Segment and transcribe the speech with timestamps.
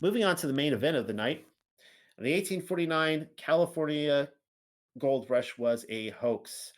[0.00, 1.44] Moving on to the main event of the night.
[2.18, 4.28] The 1849 California
[4.98, 6.72] gold rush was a hoax.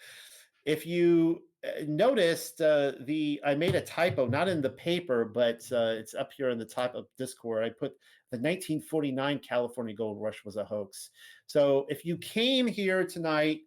[0.65, 5.61] If you uh, noticed uh, the I made a typo, not in the paper, but
[5.71, 7.65] uh, it's up here in the top of Discord.
[7.65, 7.93] I put
[8.31, 11.11] the 1949 California gold rush was a hoax.
[11.47, 13.61] So if you came here tonight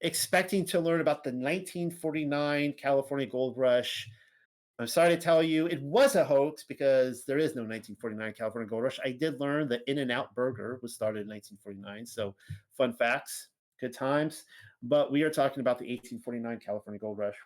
[0.00, 4.08] expecting to learn about the 1949 California gold rush,
[4.82, 8.68] I'm sorry to tell you, it was a hoax because there is no 1949 California
[8.68, 8.98] Gold Rush.
[9.04, 12.04] I did learn that In and Out Burger was started in 1949.
[12.04, 12.34] So,
[12.76, 13.48] fun facts,
[13.80, 14.42] good times.
[14.82, 17.36] But we are talking about the 1849 California Gold Rush.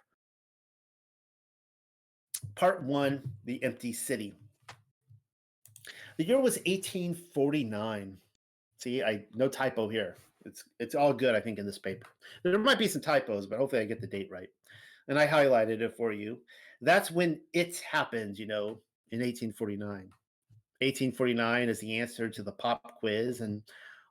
[2.55, 4.35] Part one The Empty City.
[6.17, 8.17] The year was 1849.
[8.79, 10.17] See, I no typo here.
[10.47, 12.07] It's it's all good, I think, in this paper.
[12.45, 14.49] There might be some typos, but hopefully I get the date right.
[15.09, 16.39] And I highlighted it for you
[16.81, 18.81] that's when it happened, you know,
[19.13, 20.11] in 1849.
[20.81, 23.63] 1849 is the answer to the pop quiz, and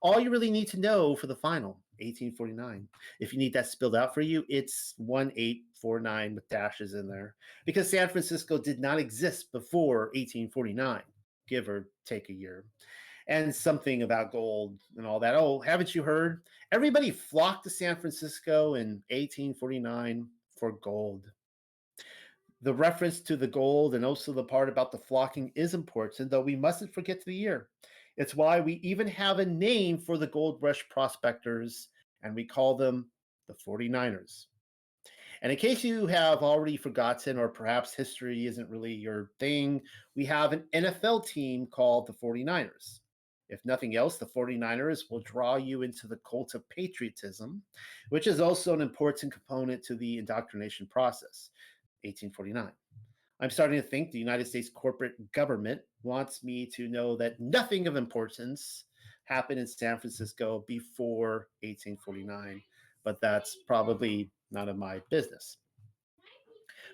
[0.02, 2.88] all you really need to know for the final, 1849.
[3.20, 7.90] If you need that spelled out for you, it's 1849 with dashes in there because
[7.90, 11.02] San Francisco did not exist before 1849,
[11.48, 12.66] give or take a year.
[13.28, 15.34] And something about gold and all that.
[15.34, 16.44] Oh, haven't you heard?
[16.72, 20.28] Everybody flocked to San Francisco in 1849
[20.60, 21.32] for gold
[22.62, 26.42] the reference to the gold and also the part about the flocking is important, though
[26.42, 27.68] we mustn't forget the year.
[28.18, 31.90] It's why we even have a name for the gold rush prospectors,
[32.24, 33.08] and we call them
[33.48, 34.46] the 49ers.
[35.42, 39.82] And in case you have already forgotten, or perhaps history isn't really your thing,
[40.16, 43.00] we have an NFL team called the 49ers.
[43.50, 47.62] If nothing else, the 49ers will draw you into the cult of patriotism,
[48.10, 51.50] which is also an important component to the indoctrination process.
[52.06, 52.72] 1849.
[53.42, 57.88] I'm starting to think the United States corporate government wants me to know that nothing
[57.88, 58.86] of importance
[59.26, 62.62] happened in San Francisco before 1849,
[63.04, 65.58] but that's probably none of my business.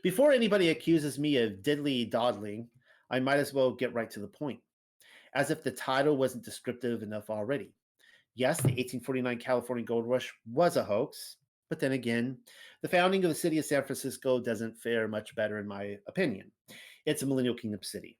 [0.01, 2.67] Before anybody accuses me of diddly dawdling,
[3.11, 4.59] I might as well get right to the point,
[5.35, 7.75] as if the title wasn't descriptive enough already.
[8.33, 11.35] Yes, the 1849 California Gold Rush was a hoax,
[11.71, 12.37] but then again,
[12.81, 16.51] the founding of the city of San Francisco doesn't fare much better, in my opinion.
[17.05, 18.17] It's a millennial kingdom city,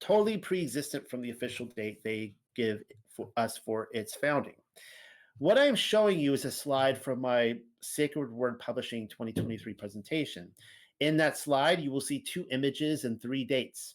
[0.00, 2.82] totally pre existent from the official date they give
[3.16, 4.56] for us for its founding.
[5.38, 10.50] What I am showing you is a slide from my Sacred Word Publishing 2023 presentation.
[11.00, 13.94] In that slide, you will see two images and three dates.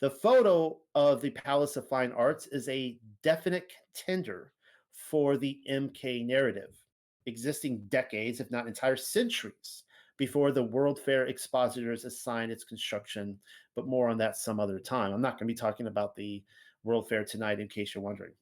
[0.00, 4.50] The photo of the Palace of Fine Arts is a definite contender
[4.92, 6.83] for the MK narrative
[7.26, 9.84] existing decades, if not entire centuries,
[10.16, 13.38] before the World Fair expositors assigned its construction,
[13.74, 15.12] but more on that some other time.
[15.12, 16.42] I'm not going to be talking about the
[16.84, 18.32] World Fair tonight, in case you're wondering.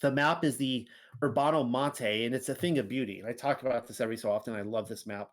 [0.00, 0.88] The map is the
[1.22, 3.20] Urbano Monte, and it's a thing of beauty.
[3.20, 4.54] And I talk about this every so often.
[4.54, 5.30] I love this map.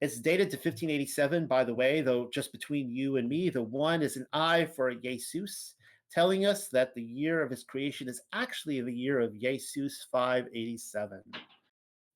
[0.00, 4.02] It's dated to 1587, by the way, though just between you and me, the one
[4.02, 5.74] is an eye for Jesus,
[6.10, 11.22] telling us that the year of his creation is actually the year of Jesus 587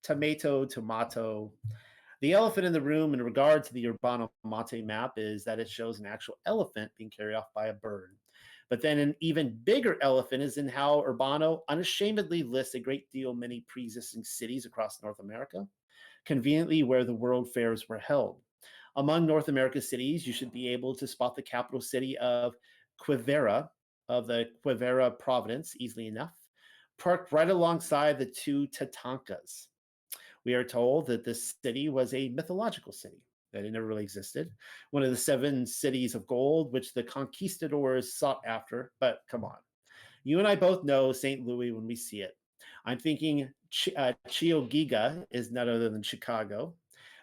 [0.03, 1.53] tomato, tomato.
[2.21, 5.69] The elephant in the room in regard to the Urbano Monte map is that it
[5.69, 8.17] shows an actual elephant being carried off by a bird.
[8.69, 13.35] But then an even bigger elephant is in how Urbano unashamedly lists a great deal
[13.35, 15.67] many pre-existing cities across North America,
[16.25, 18.41] conveniently where the world fairs were held.
[18.97, 22.55] Among North America's cities, you should be able to spot the capital city of
[23.01, 23.69] Quivira,
[24.09, 26.35] of the Quivira province, easily enough,
[26.99, 29.67] parked right alongside the two Tatankas.
[30.45, 34.51] We are told that this city was a mythological city, that it never really existed.
[34.91, 38.93] One of the seven cities of gold, which the conquistadors sought after.
[39.01, 39.57] But come on,
[40.25, 41.47] you and I both know St.
[41.47, 42.37] Louis when we see it.
[42.85, 46.75] I'm thinking Ch- uh, is none other than Chicago.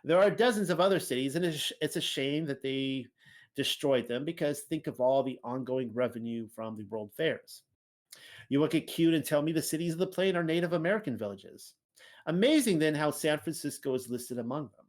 [0.04, 3.08] There are dozens of other cities, and it's, it's a shame that they
[3.56, 7.64] destroyed them because think of all the ongoing revenue from the world fairs.
[8.50, 11.18] You look at cute and tell me the cities of the plain are Native American
[11.18, 11.74] villages.
[12.28, 14.86] Amazing then how San Francisco is listed among them.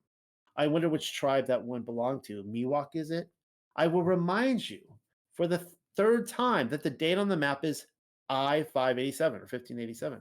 [0.56, 2.42] I wonder which tribe that one belonged to.
[2.42, 3.28] Miwok, is it?
[3.76, 4.80] I will remind you
[5.32, 5.64] for the
[5.96, 7.86] third time that the date on the map is
[8.28, 10.20] I 587 or 1587.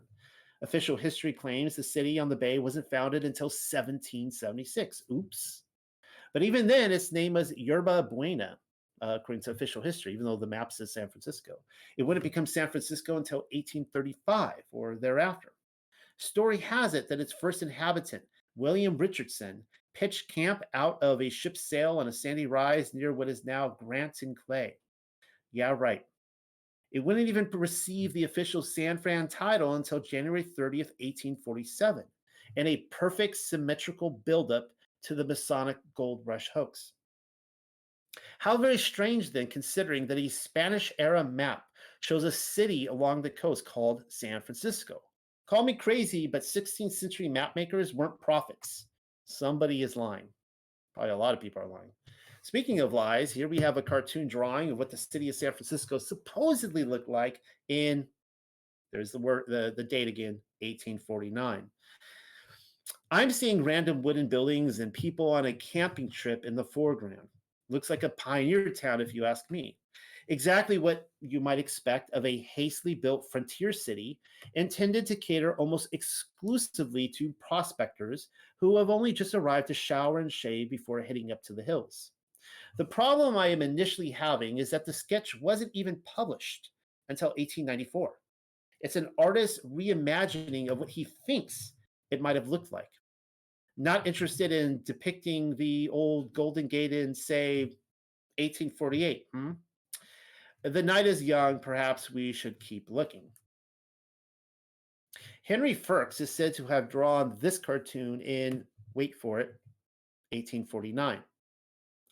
[0.62, 5.04] Official history claims the city on the bay wasn't founded until 1776.
[5.12, 5.64] Oops.
[6.34, 8.58] But even then, its name was Yerba Buena,
[9.02, 11.54] uh, according to official history, even though the map says San Francisco.
[11.98, 15.54] It wouldn't become San Francisco until 1835 or thereafter.
[16.18, 18.24] Story has it that its first inhabitant,
[18.56, 23.30] William Richardson, pitched camp out of a ship's sail on a sandy rise near what
[23.30, 24.76] is now Grant and Clay.
[25.52, 26.04] Yeah, right.
[26.92, 32.04] It wouldn't even receive the official San Fran title until January 30th, 1847,
[32.56, 34.70] in a perfect symmetrical buildup
[35.04, 36.94] to the Masonic gold rush hoax.
[38.40, 41.64] How very strange, then, considering that a Spanish era map
[42.00, 45.02] shows a city along the coast called San Francisco.
[45.48, 48.88] Call me crazy, but 16th century mapmakers weren't prophets.
[49.26, 50.28] Somebody is lying.
[50.94, 51.92] Probably a lot of people are lying.
[52.42, 55.52] Speaking of lies, here we have a cartoon drawing of what the city of San
[55.52, 58.08] Francisco supposedly looked like in
[58.92, 61.70] there's the word the, the date again, 1849.
[63.12, 67.28] I'm seeing random wooden buildings and people on a camping trip in the foreground.
[67.70, 69.78] Looks like a pioneer town, if you ask me.
[70.30, 74.20] Exactly what you might expect of a hastily built frontier city
[74.56, 78.28] intended to cater almost exclusively to prospectors
[78.60, 82.12] who have only just arrived to shower and shave before heading up to the hills.
[82.78, 86.72] The problem I am initially having is that the sketch wasn't even published
[87.10, 88.12] until 1894.
[88.82, 91.74] It's an artist's reimagining of what he thinks
[92.12, 92.90] it might have looked like.
[93.78, 97.78] Not interested in depicting the old Golden Gate in, say,
[98.38, 99.26] 1848.
[99.34, 99.52] Hmm?
[100.64, 101.60] The night is young.
[101.60, 103.24] Perhaps we should keep looking.
[105.44, 109.56] Henry Firks is said to have drawn this cartoon in, wait for it,
[110.32, 111.24] 1849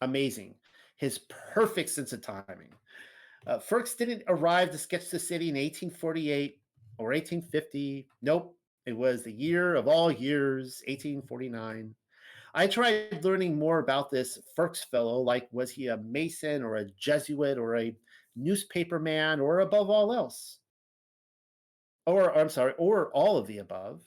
[0.01, 0.56] amazing.
[0.97, 1.19] His
[1.53, 2.69] perfect sense of timing.
[3.45, 6.57] Uh, Firks didn't arrive to sketch the city in 1848
[6.98, 8.07] or 1850.
[8.21, 11.94] Nope, it was the year of all years, 1849.
[12.53, 16.89] I tried learning more about this Firks fellow, like was he a Mason or a
[16.98, 17.95] Jesuit or a
[18.35, 20.59] newspaper man or above all else?
[22.05, 24.03] Or, I'm sorry, or all of the above,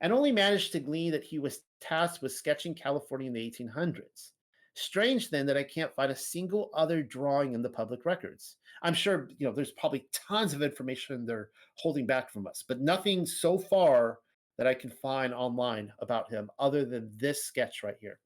[0.00, 4.32] and only managed to glean that he was tasked with sketching California in the 1800s.
[4.74, 8.56] Strange then that I can't find a single other drawing in the public records.
[8.82, 12.80] I'm sure, you know, there's probably tons of information they're holding back from us, but
[12.80, 14.18] nothing so far
[14.56, 18.20] that I can find online about him other than this sketch right here.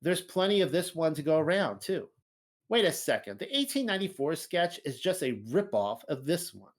[0.00, 2.08] There's plenty of this one to go around too.
[2.68, 3.38] Wait a second.
[3.38, 6.72] The 1894 sketch is just a ripoff of this one.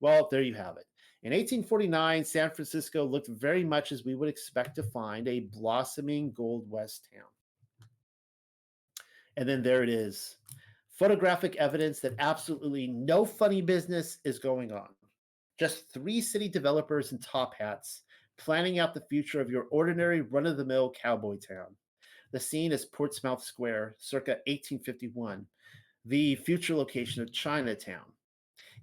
[0.00, 0.86] Well, there you have it.
[1.22, 6.32] In 1849, San Francisco looked very much as we would expect to find a blossoming
[6.32, 7.24] Gold West town.
[9.36, 10.36] And then there it is
[10.98, 14.88] photographic evidence that absolutely no funny business is going on.
[15.58, 18.02] Just three city developers in top hats
[18.38, 21.74] planning out the future of your ordinary run of the mill cowboy town.
[22.34, 25.46] The scene is Portsmouth Square, circa 1851,
[26.04, 28.10] the future location of Chinatown.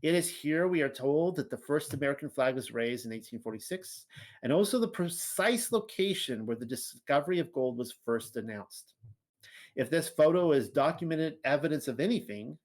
[0.02, 4.06] It is here we are told that the first American flag was raised in 1846,
[4.44, 8.94] and also the precise location where the discovery of gold was first announced.
[9.76, 12.58] If this photo is documented evidence of anything,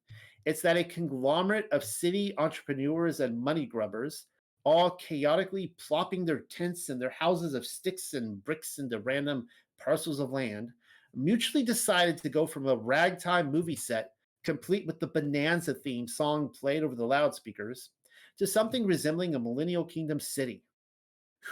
[0.44, 4.26] it's that a conglomerate of city entrepreneurs and money grubbers,
[4.66, 9.46] all chaotically plopping their tents and their houses of sticks and bricks into random
[9.78, 10.70] parcels of land,
[11.14, 14.10] mutually decided to go from a ragtime movie set,
[14.42, 17.90] complete with the Bonanza theme song played over the loudspeakers,
[18.38, 20.64] to something resembling a millennial kingdom city.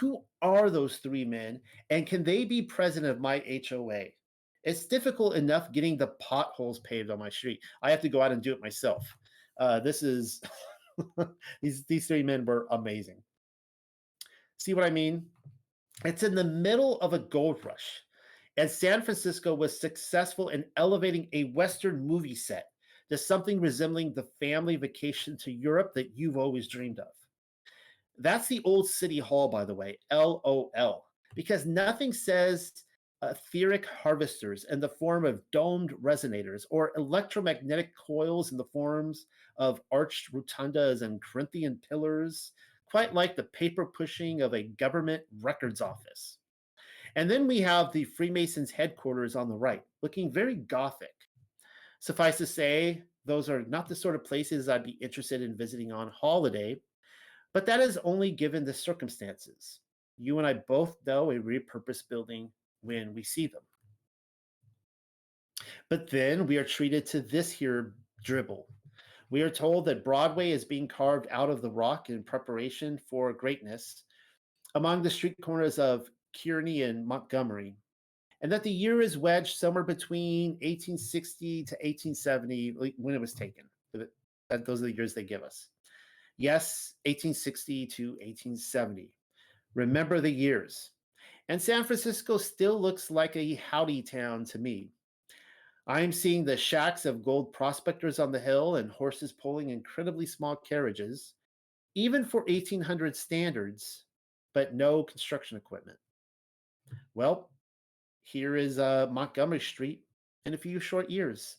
[0.01, 4.07] Who are those three men, and can they be president of my HOA?
[4.65, 7.59] it's difficult enough getting the potholes paved on my street.
[7.83, 9.15] I have to go out and do it myself.
[9.59, 10.41] Uh, this is
[11.61, 13.21] these these three men were amazing.
[14.57, 15.25] See what I mean?
[16.03, 18.01] It's in the middle of a gold rush,
[18.57, 22.67] and San Francisco was successful in elevating a Western movie set
[23.09, 27.07] to something resembling the family vacation to Europe that you've always dreamed of.
[28.17, 32.71] That's the old city hall, by the way, LOL, because nothing says
[33.21, 39.25] Uh, etheric harvesters in the form of domed resonators or electromagnetic coils in the forms
[39.57, 42.51] of arched rotundas and Corinthian pillars,
[42.91, 46.37] quite like the paper pushing of a government records office.
[47.15, 51.15] And then we have the Freemasons headquarters on the right, looking very gothic.
[51.99, 55.91] Suffice to say, those are not the sort of places I'd be interested in visiting
[55.91, 56.77] on holiday,
[57.53, 59.79] but that is only given the circumstances.
[60.17, 62.51] You and I both know a repurposed building
[62.85, 63.61] when we see them.
[65.89, 68.67] But then we are treated to this here dribble.
[69.29, 73.33] We are told that Broadway is being carved out of the rock in preparation for
[73.33, 74.03] greatness
[74.75, 77.75] among the street corners of Kearny and Montgomery,
[78.41, 83.39] and that the year is wedged somewhere between 1860 to 1870 when it was mm.
[83.39, 83.65] taken.
[84.49, 85.69] That Those are the years they give us.
[86.37, 89.11] Yes, 1860 to 1870.
[89.73, 90.91] Remember the years.
[91.47, 94.89] And San Francisco still looks like a howdy town to me.
[95.87, 100.55] I'm seeing the shacks of gold prospectors on the hill and horses pulling incredibly small
[100.55, 101.33] carriages,
[101.93, 104.05] even for 1800 standards,
[104.53, 105.99] but no construction equipment.
[107.13, 107.51] Well,
[108.23, 110.01] here is uh, Montgomery Street
[110.47, 111.57] in a few short years.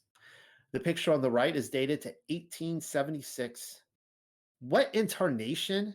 [0.72, 3.82] The picture on the right is dated to 1876.
[4.60, 5.94] What incarnation?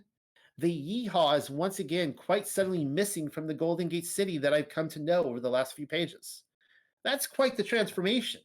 [0.57, 4.69] The yeehaw is once again quite suddenly missing from the Golden Gate City that I've
[4.69, 6.43] come to know over the last few pages.
[7.03, 8.41] That's quite the transformation.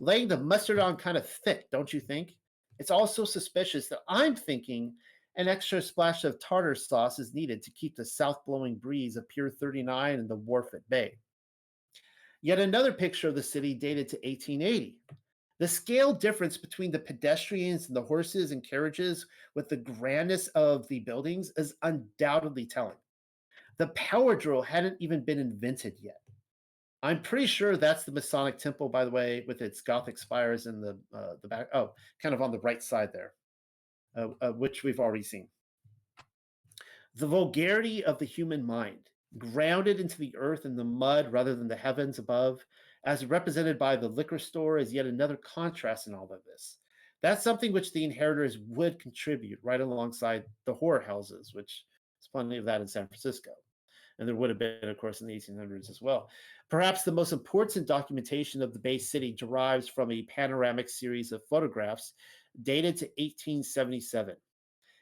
[0.00, 2.36] Laying the mustard on kind of thick, don't you think?
[2.78, 4.94] It's also suspicious that I'm thinking
[5.36, 9.28] an extra splash of tartar sauce is needed to keep the south blowing breeze of
[9.28, 11.18] Pier 39 and the wharf at bay.
[12.42, 14.96] Yet another picture of the city dated to 1880.
[15.60, 20.88] The scale difference between the pedestrians and the horses and carriages with the grandness of
[20.88, 22.96] the buildings is undoubtedly telling.
[23.76, 26.16] The power drill hadn't even been invented yet.
[27.02, 30.80] I'm pretty sure that's the Masonic Temple, by the way, with its Gothic spires in
[30.80, 31.68] the uh, the back.
[31.74, 33.34] Oh, kind of on the right side there,
[34.16, 35.46] uh, uh, which we've already seen.
[37.16, 41.68] The vulgarity of the human mind, grounded into the earth and the mud rather than
[41.68, 42.64] the heavens above,
[43.04, 46.78] as represented by the liquor store, is yet another contrast in all of this.
[47.22, 51.84] That's something which the inheritors would contribute right alongside the whore houses, which
[52.18, 53.50] there's plenty of that in San Francisco.
[54.18, 56.28] And there would have been, of course, in the 1800s as well.
[56.70, 61.42] Perhaps the most important documentation of the Bay City derives from a panoramic series of
[61.48, 62.12] photographs
[62.62, 64.36] dated to 1877.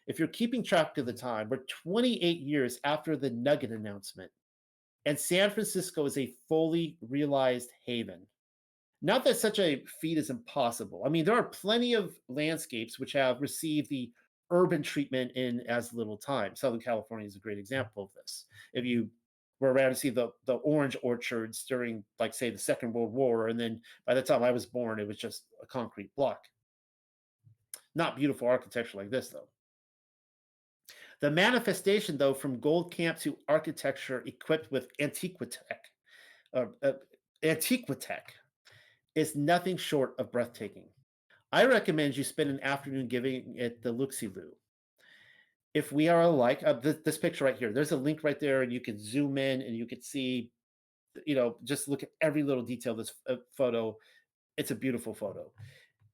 [0.07, 4.31] If you're keeping track of the time, we're 28 years after the Nugget announcement,
[5.09, 8.21] and San Francisco is a fully realized haven.
[9.01, 11.03] Not that such a feat is impossible.
[11.07, 14.13] I mean, there are plenty of landscapes which have received the
[14.51, 16.55] urban treatment in as little time.
[16.55, 18.45] Southern California is a great example of this.
[18.75, 19.09] If you
[19.61, 23.49] were around to see the the orange orchards during, like, say, the Second World War,
[23.49, 26.41] and then by the time I was born, it was just a concrete block.
[27.95, 29.49] Not beautiful architecture like this, though.
[31.21, 35.91] The manifestation, though, from Gold Camp to architecture equipped with Antiquitech,
[36.55, 36.93] uh, uh,
[37.43, 38.23] Antiquitech,
[39.15, 40.85] is nothing short of breathtaking.
[41.51, 44.53] I recommend you spend an afternoon giving it the looksy loo.
[45.75, 48.63] If we are alike, uh, th- this picture right here, there's a link right there,
[48.63, 50.51] and you can zoom in and you can see,
[51.27, 53.97] you know, just look at every little detail of this uh, photo.
[54.57, 55.51] It's a beautiful photo.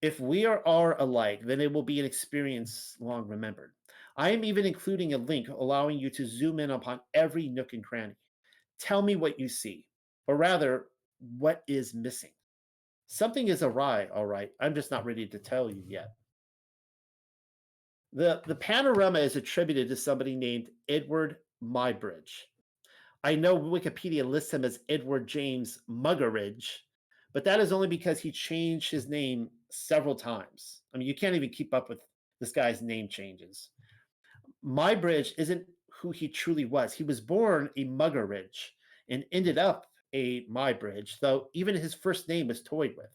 [0.01, 3.71] If we are, are alike, then it will be an experience long remembered.
[4.17, 7.83] I am even including a link allowing you to zoom in upon every nook and
[7.83, 8.15] cranny.
[8.79, 9.85] Tell me what you see,
[10.27, 10.87] or rather,
[11.37, 12.31] what is missing.
[13.07, 14.49] Something is awry, all right.
[14.59, 16.09] I'm just not ready to tell you yet.
[18.13, 22.43] The, the panorama is attributed to somebody named Edward Muybridge.
[23.23, 26.69] I know Wikipedia lists him as Edward James Muggeridge,
[27.33, 30.81] but that is only because he changed his name several times.
[30.93, 31.99] I mean, you can't even keep up with
[32.39, 33.69] this guy's name changes.
[34.65, 35.65] Muybridge isn't
[36.01, 36.93] who he truly was.
[36.93, 38.69] He was born a Muggeridge
[39.09, 43.09] and ended up a Muybridge, though even his first name was toyed with.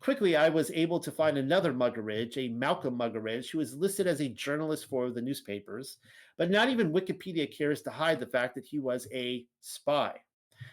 [0.00, 4.20] Quickly, I was able to find another Muggeridge, a Malcolm Muggeridge, who is listed as
[4.20, 5.96] a journalist for the newspapers,
[6.36, 10.12] but not even Wikipedia cares to hide the fact that he was a spy.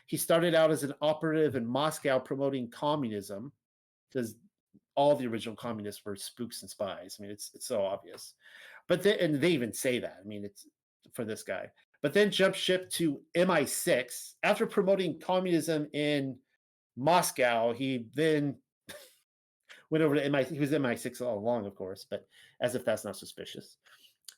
[0.08, 3.54] He started out as an operative in Moscow promoting communism,
[4.12, 4.36] because
[4.96, 7.18] all the original communists were spooks and spies.
[7.18, 8.34] I mean, it's it's so obvious.
[8.92, 10.18] But then, and they even say that.
[10.22, 10.68] I mean, it's
[11.14, 11.68] for this guy
[12.02, 16.36] but then jumped ship to MI6 after promoting communism in
[16.98, 17.74] Moscow.
[17.74, 18.56] He then
[19.92, 20.44] went over to MI.
[20.44, 22.26] He was MI6 all along, of course, but
[22.62, 23.78] as if that's not suspicious.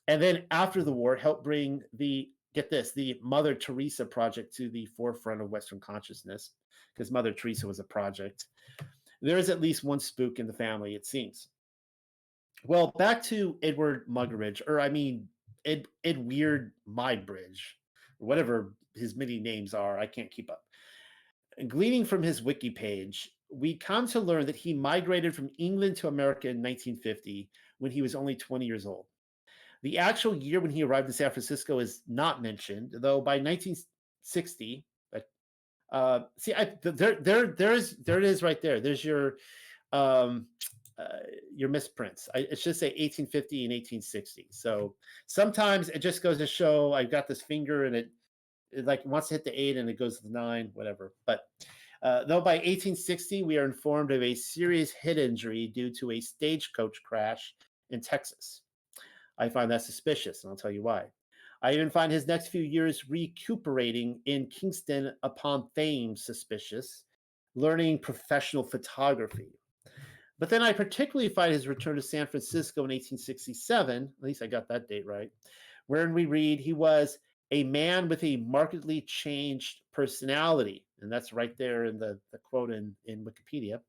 [0.08, 4.68] And then after the war, helped bring the get this the Mother Teresa project to
[4.68, 6.50] the forefront of Western consciousness
[6.94, 8.44] because Mother Teresa was a project.
[9.22, 11.48] There is at least one spook in the family, it seems.
[12.66, 15.28] Well, back to Edward Muggeridge, or I mean
[15.64, 17.60] Ed Ed Weird Muybridge,
[18.18, 19.98] whatever his many names are.
[19.98, 20.62] I can't keep up.
[21.68, 26.08] Gleaning from his wiki page, we come to learn that he migrated from England to
[26.08, 29.06] America in 1950 when he was only 20 years old.
[29.82, 34.84] The actual year when he arrived in San Francisco is not mentioned, though by 1960,
[35.92, 38.80] uh, see, I, there, there, there's, there it is right there.
[38.80, 39.36] There's your,
[39.92, 40.46] um,
[40.98, 41.18] uh,
[41.54, 42.28] your misprints.
[42.34, 44.46] I, it should say 1850 and 1860.
[44.50, 44.94] So
[45.26, 48.10] sometimes it just goes to show I've got this finger and it,
[48.72, 51.12] it like wants to hit the eight and it goes to the nine, whatever.
[51.26, 51.46] But
[52.02, 56.20] uh, though by 1860 we are informed of a serious head injury due to a
[56.20, 57.54] stagecoach crash
[57.90, 58.62] in Texas.
[59.36, 61.06] I find that suspicious, and I'll tell you why.
[61.60, 67.04] I even find his next few years recuperating in Kingston upon Thames suspicious
[67.54, 69.52] learning professional photography.
[70.44, 74.46] But then I particularly find his return to San Francisco in 1867, at least I
[74.46, 75.30] got that date right,
[75.86, 77.16] wherein we read he was
[77.50, 80.84] a man with a markedly changed personality.
[81.00, 83.80] And that's right there in the, the quote in, in Wikipedia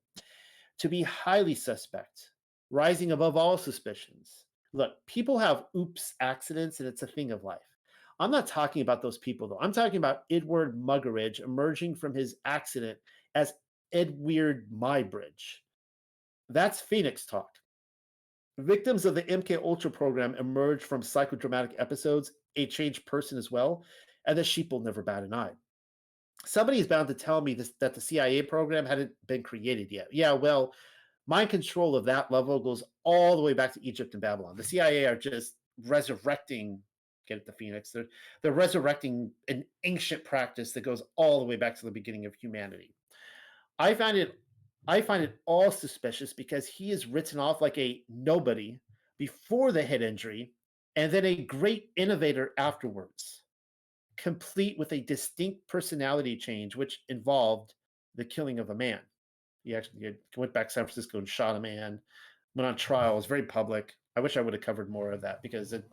[0.79, 2.31] to be highly suspect,
[2.69, 4.45] rising above all suspicions.
[4.71, 7.67] Look, people have oops accidents, and it's a thing of life.
[8.17, 9.59] I'm not talking about those people, though.
[9.59, 12.97] I'm talking about Edward Muggeridge emerging from his accident
[13.35, 13.51] as
[13.91, 15.64] Edward Muybridge.
[16.49, 17.49] That's Phoenix talk.
[18.57, 23.83] Victims of the MK Ultra program emerge from psychodramatic episodes, a changed person as well,
[24.27, 25.51] and the sheep will never bat an eye.
[26.45, 30.07] Somebody is bound to tell me this, that the CIA program hadn't been created yet.
[30.11, 30.73] Yeah, well,
[31.27, 34.55] mind control of that level goes all the way back to Egypt and Babylon.
[34.55, 36.79] The CIA are just resurrecting,
[37.27, 37.91] get it, the Phoenix.
[37.91, 38.05] They're
[38.41, 42.35] they're resurrecting an ancient practice that goes all the way back to the beginning of
[42.35, 42.93] humanity.
[43.79, 44.39] I find it
[44.87, 48.79] I find it all suspicious because he is written off like a nobody
[49.17, 50.51] before the head injury
[50.95, 53.41] and then a great innovator afterwards,
[54.17, 57.73] complete with a distinct personality change, which involved
[58.15, 58.99] the killing of a man.
[59.63, 61.99] He actually went back to San Francisco and shot a man,
[62.55, 63.93] went on trial, it was very public.
[64.15, 65.83] I wish I would have covered more of that because it,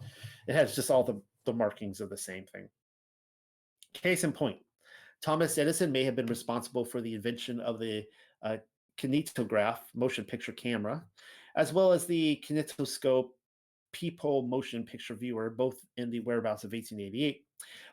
[0.46, 2.68] it has just all the, the markings of the same thing.
[3.94, 4.58] Case in point,
[5.24, 8.04] Thomas Edison may have been responsible for the invention of the
[8.42, 8.58] uh,
[8.98, 11.04] kinetograph motion picture camera,
[11.56, 13.30] as well as the kinetoscope
[13.92, 17.44] peephole motion picture viewer, both in the whereabouts of 1888.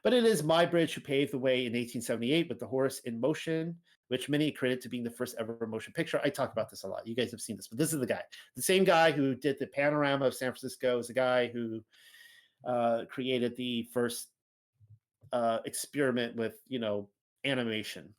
[0.04, 3.76] But it is Muybridge who paved the way in 1878 with the horse in motion,
[4.08, 6.20] which many credit to being the first ever motion picture.
[6.24, 7.06] I talk about this a lot.
[7.06, 8.22] You guys have seen this, but this is the guy.
[8.56, 11.84] The same guy who did the panorama of San Francisco is the guy who
[12.66, 14.30] uh, created the first
[15.32, 17.08] uh, experiment with, you know,
[17.46, 18.14] animation.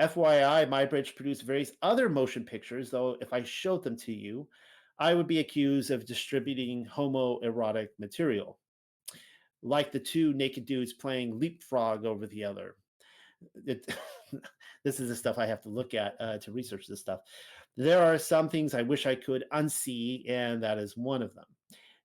[0.00, 4.48] FYI, Muybridge produced various other motion pictures, though if I showed them to you,
[4.98, 8.58] I would be accused of distributing homoerotic material,
[9.62, 12.76] like the two naked dudes playing leapfrog over the other.
[13.66, 13.94] It,
[14.84, 17.20] this is the stuff I have to look at uh, to research this stuff.
[17.76, 21.46] There are some things I wish I could unsee, and that is one of them.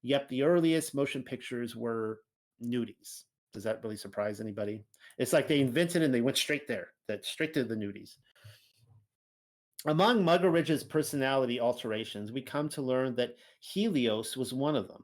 [0.04, 2.20] Yep, the earliest motion pictures were
[2.64, 3.24] nudies.
[3.54, 4.84] Does that really surprise anybody?
[5.18, 8.16] It's like they invented and they went straight there, that straight to the nudies.
[9.86, 15.04] Among Muggeridge's personality alterations, we come to learn that Helios was one of them.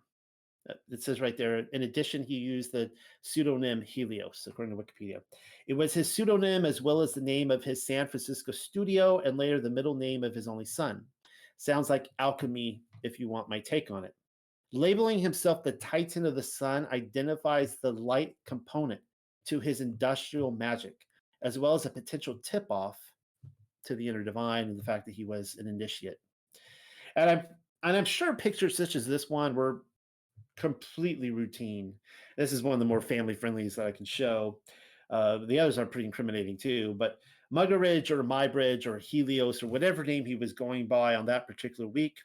[0.70, 2.90] Uh, it says right there, in addition, he used the
[3.22, 5.20] pseudonym Helios, according to Wikipedia.
[5.68, 9.38] It was his pseudonym as well as the name of his San Francisco studio and
[9.38, 11.06] later the middle name of his only son.
[11.58, 14.16] Sounds like alchemy, if you want my take on it.
[14.74, 19.02] Labeling himself the Titan of the Sun identifies the light component
[19.48, 20.96] to his industrial magic,
[21.44, 22.98] as well as a potential tip off
[23.86, 26.18] to the inner divine and the fact that he was an initiate.
[27.16, 27.44] And I'm
[27.84, 29.84] and I'm sure pictures such as this one were
[30.56, 31.94] completely routine.
[32.38, 34.60] This is one of the more family friendlies that I can show.
[35.10, 37.20] Uh, the others are pretty incriminating too, but
[37.52, 41.90] Muggeridge or Muybridge or Helios or whatever name he was going by on that particular
[41.90, 42.16] week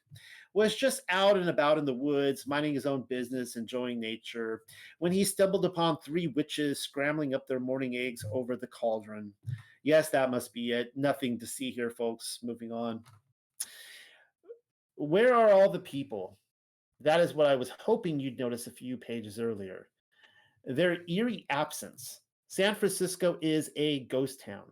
[0.57, 4.63] was just out and about in the woods, minding his own business, enjoying nature,
[5.01, 9.35] when he stumbled upon three witches scrambling up their morning eggs over the cauldron.
[9.83, 10.93] Yes, that must be it.
[10.97, 12.39] Nothing to see here, folks.
[12.43, 13.03] Moving on.
[14.95, 16.39] Where are all the people?
[17.03, 19.89] That is what I was hoping you'd notice a few pages earlier.
[20.65, 22.23] Their eerie absence.
[22.49, 24.65] San Francisco is a ghost town.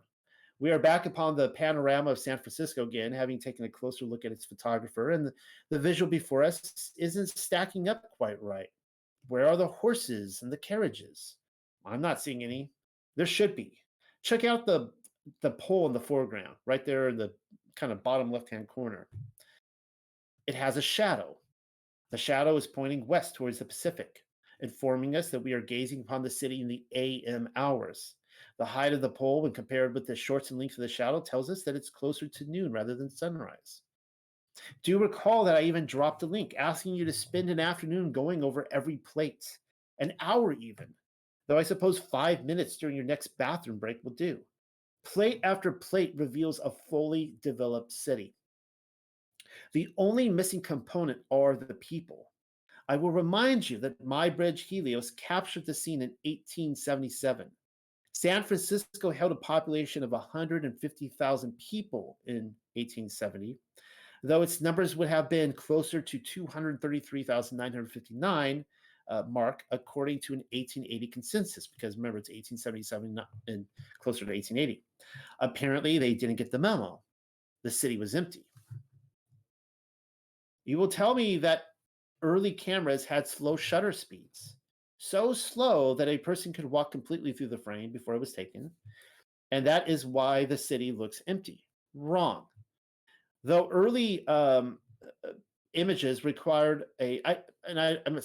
[0.59, 4.23] We are back upon the panorama of San Francisco again, having taken a closer look
[4.23, 5.33] at its photographer, and the,
[5.69, 8.69] the visual before us isn't stacking up quite right.
[9.27, 11.35] Where are the horses and the carriages?
[11.85, 12.71] I'm not seeing any.
[13.15, 13.77] There should be.
[14.21, 14.91] Check out the
[15.41, 17.33] the pole in the foreground, right there in the
[17.75, 19.07] kind of bottom left hand corner.
[20.47, 21.35] It has a shadow.
[22.11, 24.23] The shadow is pointing west towards the Pacific,
[24.61, 28.15] informing us that we are gazing upon the city in the AM hours.
[28.57, 31.19] The height of the pole, when compared with the shorts and length of the shadow,
[31.19, 33.81] tells us that it's closer to noon rather than sunrise.
[34.83, 38.11] Do you recall that I even dropped a link asking you to spend an afternoon
[38.11, 39.57] going over every plate?
[39.99, 40.87] An hour, even.
[41.47, 44.39] Though I suppose five minutes during your next bathroom break will do.
[45.03, 48.33] Plate after plate reveals a fully developed city.
[49.73, 52.31] The only missing component are the people.
[52.87, 57.49] I will remind you that Muybridge Helios captured the scene in 1877.
[58.15, 63.57] San Francisco held a population of 150,000 people in 1870,
[64.23, 68.65] though its numbers would have been closer to 233,959
[69.09, 73.65] uh, mark according to an 1880 consensus, because remember, it's 1877 and
[73.99, 74.81] closer to 1880.
[75.41, 77.01] Apparently, they didn't get the memo.
[77.65, 78.45] The city was empty.
[80.63, 81.63] You will tell me that
[82.21, 84.54] early cameras had slow shutter speeds,
[85.05, 88.71] so slow that a person could walk completely through the frame before it was taken.
[89.51, 91.63] And that is why the city looks empty.
[91.93, 92.45] Wrong.
[93.43, 94.79] Though early um,
[95.23, 95.33] uh,
[95.73, 97.37] images required a, I,
[97.67, 98.19] and I, I'm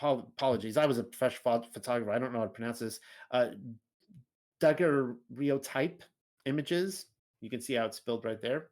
[0.00, 0.76] apologies.
[0.76, 2.12] I was a professional photographer.
[2.12, 3.00] I don't know how to pronounce this.
[3.32, 3.48] Uh,
[4.60, 6.02] daguerreotype
[6.44, 7.06] images.
[7.40, 8.68] You can see how it's spelled right there.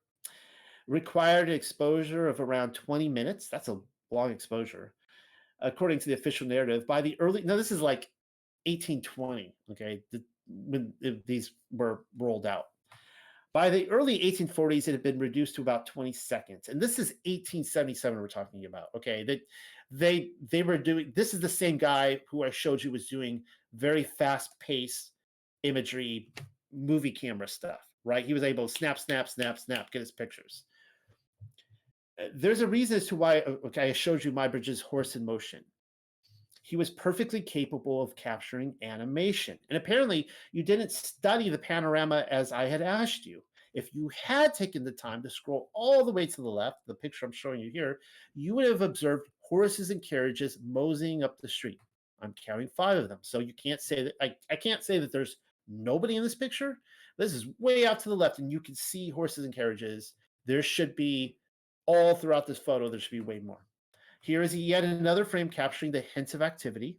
[0.87, 3.49] Required exposure of around 20 minutes.
[3.49, 3.81] That's a
[4.12, 4.94] long exposure,
[5.61, 6.87] according to the official narrative.
[6.87, 8.09] By the early, now this is like
[8.67, 9.55] 1820.
[9.73, 10.93] Okay, the, when
[11.27, 12.67] these were rolled out.
[13.53, 17.11] By the early 1840s, it had been reduced to about 20 seconds, and this is
[17.25, 18.21] 1877.
[18.21, 18.88] We're talking about.
[18.97, 19.43] Okay, that
[19.90, 21.12] they, they were doing.
[21.14, 25.12] This is the same guy who I showed you was doing very fast-paced
[25.62, 26.33] imagery,
[26.73, 27.81] movie camera stuff.
[28.05, 30.64] Right, he was able to snap, snap, snap, snap, get his pictures.
[32.20, 33.40] Uh, there's a reason as to why.
[33.40, 35.64] Okay, I showed you Muybridge's horse in motion
[36.64, 39.59] he was perfectly capable of capturing animation.
[39.68, 43.42] And apparently, you didn't study the panorama as I had asked you.
[43.74, 46.94] If you had taken the time to scroll all the way to the left, the
[46.94, 47.98] picture I'm showing you here,
[48.35, 51.81] you would have observed horses and carriages moseying up the street.
[52.22, 53.18] I'm counting five of them.
[53.20, 55.37] So you can't say that I, I can't say that there's
[55.68, 56.79] nobody in this picture.
[57.18, 60.14] This is way out to the left, and you can see horses and carriages.
[60.46, 61.37] There should be
[61.87, 63.64] all throughout this photo, there should be way more.
[64.20, 66.99] Here is yet another frame capturing the hints of activity,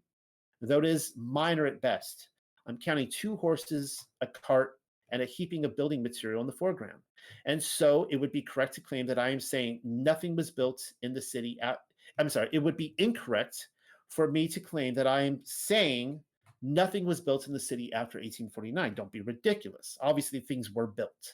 [0.62, 2.30] though it is minor at best.
[2.68, 4.74] I'm counting two horses, a cart,
[5.12, 7.00] and a heaping of building material in the foreground.
[7.46, 10.82] And so it would be correct to claim that I am saying nothing was built
[11.02, 11.58] in the city.
[11.62, 11.80] At,
[12.20, 13.68] I'm sorry, it would be incorrect
[14.10, 16.20] for me to claim that I am saying
[16.62, 18.94] nothing was built in the city after 1849.
[18.94, 19.98] Don't be ridiculous.
[20.02, 21.34] Obviously, things were built.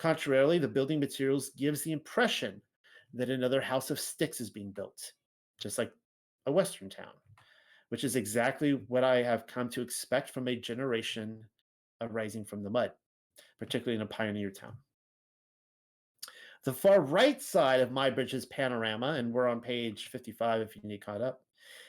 [0.00, 2.62] Contrarily, the building materials gives the impression
[3.12, 5.12] that another house of sticks is being built,
[5.60, 5.92] just like
[6.46, 7.12] a Western town,
[7.90, 11.44] which is exactly what I have come to expect from a generation
[12.00, 12.92] arising from the mud,
[13.58, 14.72] particularly in a pioneer town.
[16.64, 21.04] The far right side of Muybridge's panorama, and we're on page 55 if you need
[21.04, 21.42] caught up,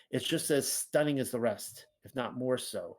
[0.10, 2.98] it's just as stunning as the rest, if not more so.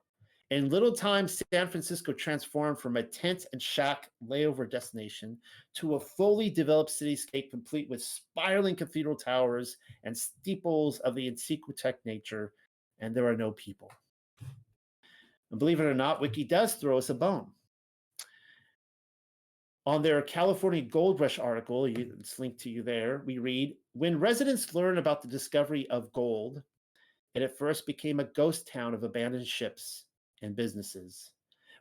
[0.53, 5.39] In little time, San Francisco transformed from a tent and shack layover destination
[5.77, 11.95] to a fully developed cityscape complete with spiraling cathedral towers and steeples of the Encyclotech
[12.05, 12.53] nature,
[13.01, 13.91] and there are no people.
[15.51, 17.47] And believe it or not, Wiki does throw us a bone.
[19.87, 24.75] On their California Gold Rush article, it's linked to you there, we read When residents
[24.75, 26.61] learn about the discovery of gold,
[27.35, 30.05] it at first became a ghost town of abandoned ships
[30.43, 31.33] and businesses,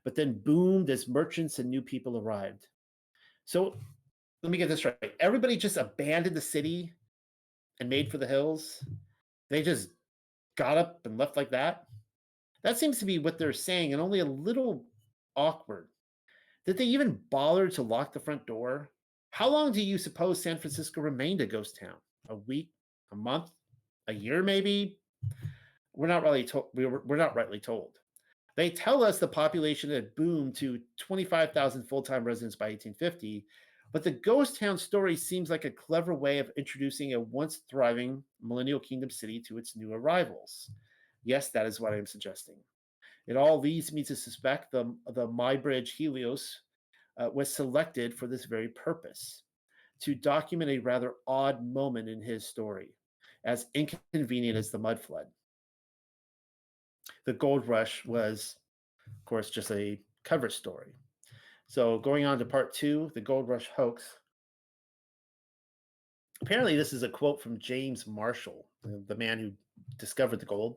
[0.04, 2.67] but then boomed as merchants and new people arrived.
[3.45, 3.76] So
[4.43, 5.13] let me get this right.
[5.19, 6.93] Everybody just abandoned the city
[7.80, 8.84] and made for the hills.
[9.50, 9.89] They just
[10.56, 11.86] got up and left like that.
[12.63, 14.86] That seems to be what they're saying, and only a little
[15.36, 15.88] awkward.
[16.65, 18.91] Did they even bother to lock the front door?
[19.32, 21.95] How long do you suppose San Francisco remained a ghost town?
[22.30, 22.69] A week,
[23.12, 23.50] a month,
[24.08, 24.97] a year, maybe?
[25.95, 26.67] We're not really told.
[26.74, 27.97] We're, we're not rightly told.
[28.56, 33.46] They tell us the population had boomed to 25,000 full time residents by 1850,
[33.94, 38.24] but the ghost town story seems like a clever way of introducing a once thriving
[38.42, 40.70] millennial kingdom city to its new arrivals.
[41.24, 42.56] Yes, that is what I'm suggesting.
[43.28, 46.62] It all leads me to suspect the, the Muybridge Helios
[47.18, 49.44] uh, was selected for this very purpose
[50.02, 52.90] to document a rather odd moment in his story,
[53.46, 55.28] as inconvenient as the mud flood
[57.32, 58.58] the gold rush was,
[59.08, 60.91] of course, just a cover story.
[61.67, 64.17] So going on to part two, the gold rush hoax.
[66.41, 68.65] Apparently, this is a quote from James Marshall,
[69.08, 69.52] the man who
[69.98, 70.76] discovered the gold.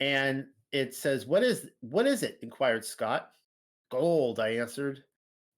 [0.00, 3.32] And it says, "What is what is it?" inquired Scott.
[3.90, 5.04] Gold, I answered.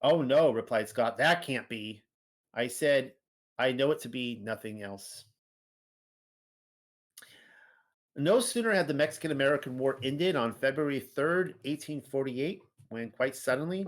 [0.02, 1.18] Oh no, replied Scott.
[1.18, 2.02] That can't be.
[2.52, 3.12] I said,
[3.60, 5.26] I know it to be nothing else.
[8.16, 13.86] No sooner had the Mexican American War ended on February 3rd, 1848, when quite suddenly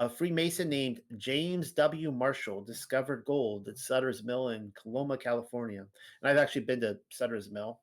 [0.00, 2.10] a Freemason named James W.
[2.10, 5.86] Marshall discovered gold at Sutter's Mill in Coloma, California.
[6.20, 7.78] And I've actually been to Sutter's Mill.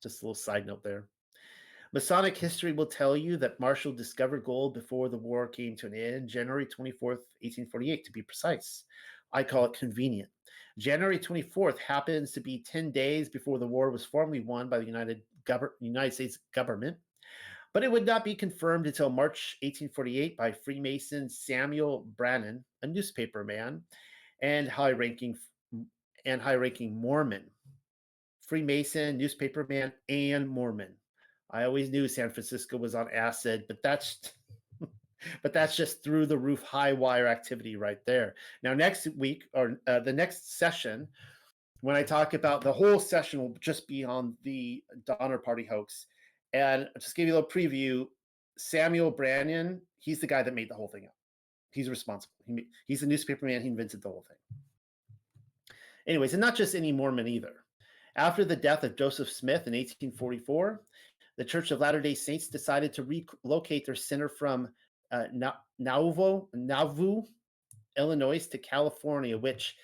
[0.00, 1.06] Just a little side note there.
[1.92, 5.94] Masonic history will tell you that Marshall discovered gold before the war came to an
[5.94, 8.84] end, January 24th, 1848, to be precise.
[9.34, 10.28] I call it convenient.
[10.78, 14.86] January 24th happens to be 10 days before the war was formally won by the
[14.86, 15.22] United,
[15.80, 16.96] United States government,
[17.72, 23.44] but it would not be confirmed until March 1848 by Freemason Samuel Brannan, a newspaper
[23.44, 23.82] man
[24.42, 25.36] and high-ranking
[26.24, 27.44] and high-ranking Mormon.
[28.40, 30.94] Freemason, newspaper man, and Mormon.
[31.50, 34.32] I always knew San Francisco was on acid, but that's
[35.42, 38.34] but that's just through the roof high wire activity right there.
[38.62, 41.08] Now, next week or uh, the next session,
[41.80, 46.06] when I talk about the whole session, will just be on the Donner Party hoax.
[46.52, 48.06] And just give you a little preview.
[48.56, 51.14] Samuel Brannan, he's the guy that made the whole thing up.
[51.72, 52.32] He's responsible.
[52.46, 53.60] He, he's a newspaper man.
[53.60, 54.36] He invented the whole thing.
[56.06, 57.64] Anyways, and not just any Mormon either.
[58.16, 60.80] After the death of Joseph Smith in 1844,
[61.36, 64.68] the Church of Latter day Saints decided to relocate their center from
[65.12, 65.24] uh,
[65.78, 67.22] Nauvoo, Nauvoo,
[67.96, 69.76] Illinois to California, which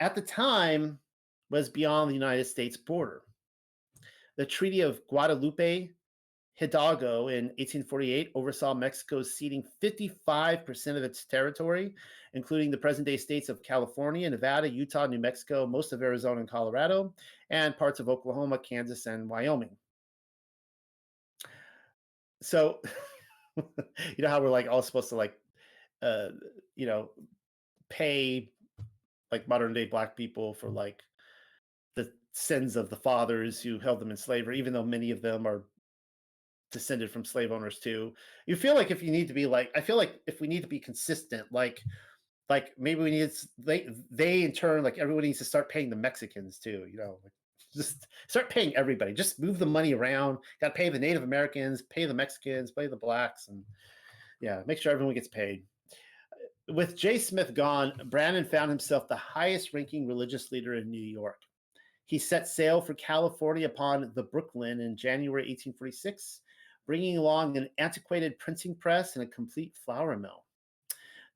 [0.00, 0.98] at the time
[1.50, 3.22] was beyond the United States border.
[4.36, 5.90] The Treaty of Guadalupe
[6.58, 11.94] Hidalgo in 1848 oversaw Mexico ceding 55% of its territory,
[12.34, 16.50] including the present day states of California, Nevada, Utah, New Mexico, most of Arizona and
[16.50, 17.14] Colorado,
[17.50, 19.76] and parts of Oklahoma, Kansas, and Wyoming.
[22.42, 22.80] So,
[24.16, 25.38] you know how we're like all supposed to like,
[26.02, 26.28] uh,
[26.76, 27.10] you know,
[27.88, 28.50] pay
[29.32, 31.00] like modern day black people for like
[31.94, 35.46] the sins of the fathers who held them in slavery, even though many of them
[35.46, 35.64] are
[36.70, 38.12] descended from slave owners too.
[38.46, 40.62] You feel like if you need to be like, I feel like if we need
[40.62, 41.82] to be consistent, like,
[42.48, 45.96] like maybe we need they they in turn like everyone needs to start paying the
[45.96, 46.86] Mexicans too.
[46.90, 47.32] You know, like
[47.74, 49.12] just start paying everybody.
[49.12, 50.38] Just move the money around.
[50.60, 53.62] Got to pay the Native Americans, pay the Mexicans, pay the blacks, and
[54.40, 55.62] yeah, make sure everyone gets paid.
[56.68, 61.40] With Jay Smith gone, Brannan found himself the highest ranking religious leader in New York.
[62.06, 66.40] He set sail for California upon the Brooklyn in January 1846,
[66.86, 70.44] bringing along an antiquated printing press and a complete flour mill.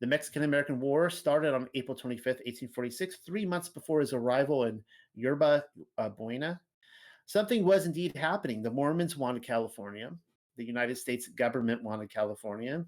[0.01, 4.83] The Mexican American War started on April 25, 1846, three months before his arrival in
[5.15, 5.65] Yerba
[5.99, 6.61] uh, Buena.
[7.27, 8.63] Something was indeed happening.
[8.63, 10.11] The Mormons wanted California.
[10.57, 12.85] The United States government wanted California.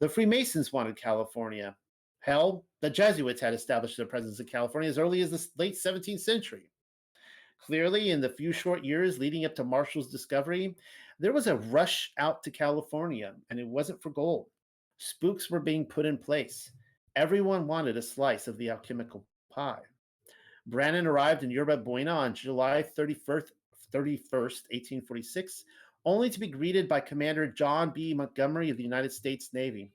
[0.00, 1.76] The Freemasons wanted California.
[2.20, 6.20] Hell, the Jesuits had established their presence in California as early as the late 17th
[6.20, 6.68] century.
[7.60, 10.76] Clearly, in the few short years leading up to Marshall's discovery,
[11.18, 14.46] there was a rush out to California, and it wasn't for gold.
[14.98, 16.72] Spooks were being put in place.
[17.16, 19.82] Everyone wanted a slice of the alchemical pie.
[20.66, 23.50] Brannan arrived in Yerba Buena on July 31st,
[23.92, 25.64] 31st, 1846,
[26.04, 28.14] only to be greeted by Commander John B.
[28.14, 29.90] Montgomery of the United States Navy.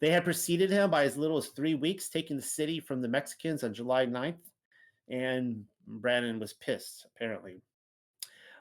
[0.00, 3.08] They had preceded him by as little as three weeks, taking the city from the
[3.08, 4.36] Mexicans on July 9th,
[5.08, 7.60] and Brannan was pissed, apparently.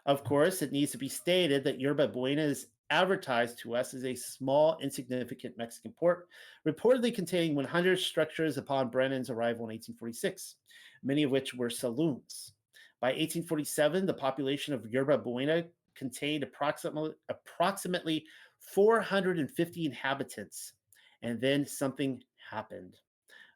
[0.06, 4.06] Of course, it needs to be stated that Yerba Buena is advertised to us as
[4.06, 6.28] a small, insignificant Mexican port,
[6.68, 10.56] reportedly containing 100 structures upon Brannan's arrival in 1846,
[11.04, 12.54] many of which were saloons.
[13.00, 18.26] By 1847, the population of Yerba Buena contained approximately, approximately
[18.60, 20.74] 450 inhabitants.
[21.22, 22.96] And then something happened.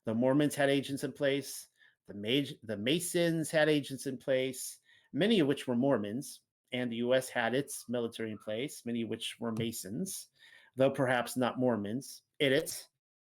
[0.06, 1.68] The Mormons had agents in place,
[2.08, 4.80] the, Mag- the Masons had agents in place,
[5.14, 6.40] many of which were Mormons,
[6.74, 10.28] and the US had its military in place, many of which were Masons,
[10.76, 12.22] though perhaps not Mormons.
[12.40, 12.88] It,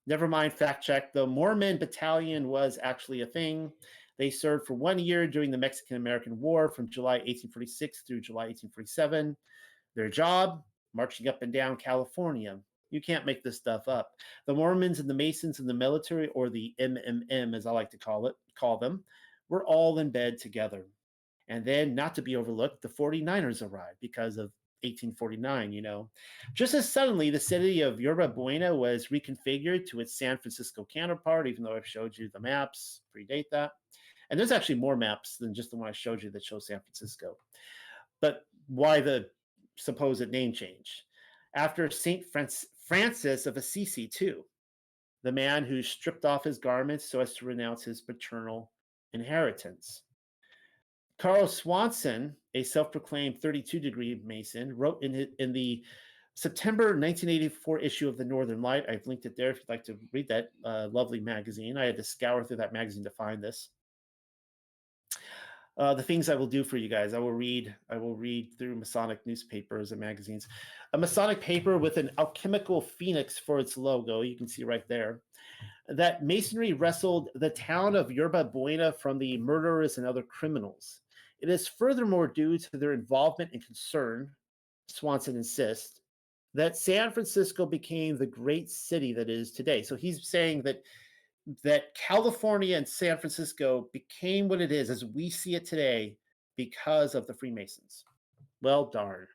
[0.07, 1.13] never mind, fact check.
[1.13, 3.71] The Mormon battalion was actually a thing.
[4.17, 8.47] They served for one year during the Mexican American War from July 1846 through July
[8.47, 9.35] 1847.
[9.95, 10.61] Their job,
[10.93, 12.59] marching up and down California.
[12.91, 14.11] You can't make this stuff up.
[14.45, 17.97] The Mormons and the Masons and the military, or the MMM as I like to
[17.97, 19.03] call it, call them,
[19.47, 20.85] were all in bed together.
[21.49, 24.51] And then, not to be overlooked, the 49ers arrived because of
[24.83, 26.09] 1849, you know.
[26.53, 31.47] Just as suddenly, the city of Yerba Buena was reconfigured to its San Francisco counterpart,
[31.47, 33.71] even though I've showed you the maps, predate that.
[34.29, 36.79] And there's actually more maps than just the one I showed you that shows San
[36.79, 37.35] Francisco.
[38.21, 39.27] But why the
[39.75, 41.05] supposed name change?
[41.55, 42.23] After St.
[42.31, 44.45] Francis of Assisi, too,
[45.23, 48.71] the man who stripped off his garments so as to renounce his paternal
[49.13, 50.03] inheritance.
[51.19, 55.83] Karl Swanson, a self-proclaimed 32 degree Mason, wrote in his, in the
[56.33, 58.85] September 1984 issue of the Northern Light.
[58.89, 61.77] I've linked it there if you'd like to read that uh, lovely magazine.
[61.77, 63.69] I had to scour through that magazine to find this.
[65.79, 67.13] uh, the things I will do for you guys.
[67.13, 67.73] I will read.
[67.89, 70.47] I will read through Masonic newspapers and magazines.
[70.93, 74.21] A Masonic paper with an alchemical phoenix for its logo.
[74.21, 75.21] You can see right there.
[75.87, 80.99] That Masonry wrestled the town of Yerba Buena from the murderers and other criminals.
[81.41, 84.31] It is furthermore due to their involvement and concern,
[84.87, 86.01] Swanson insists,
[86.53, 89.81] that San Francisco became the great city that is today.
[89.81, 90.81] So he's saying that
[91.63, 96.15] that California and San Francisco became what it is as we see it today
[96.57, 98.03] because of the Freemasons.
[98.61, 99.27] Well, darn.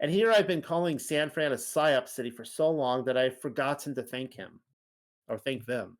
[0.00, 3.40] And here I've been calling San Fran a psyop city for so long that I've
[3.40, 4.60] forgotten to thank him
[5.28, 5.98] or thank them.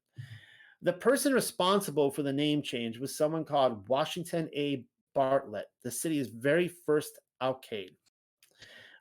[0.83, 4.85] The person responsible for the name change was someone called Washington A.
[5.15, 7.97] Bartlett, the city's very first alcalde,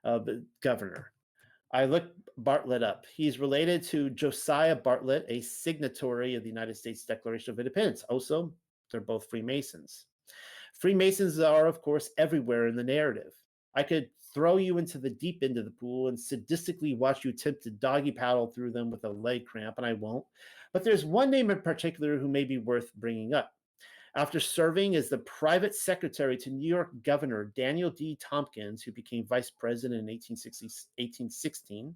[0.03, 0.19] uh,
[0.61, 1.11] governor.
[1.71, 3.05] I looked Bartlett up.
[3.13, 8.03] He's related to Josiah Bartlett, a signatory of the United States Declaration of Independence.
[8.03, 8.53] Also,
[8.91, 10.05] they're both Freemasons.
[10.79, 13.33] Freemasons are, of course, everywhere in the narrative.
[13.75, 17.31] I could throw you into the deep end of the pool and sadistically watch you
[17.31, 20.25] attempt to doggy paddle through them with a leg cramp, and I won't.
[20.73, 23.51] But there's one name in particular who may be worth bringing up.
[24.15, 28.17] After serving as the private secretary to New York Governor Daniel D.
[28.19, 31.95] Tompkins, who became vice president in 1816,